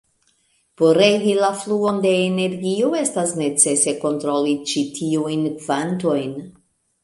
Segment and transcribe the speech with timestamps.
[0.79, 6.37] Por regi la fluon de energio estas necese kontroli ĉi tiujn kvantojn.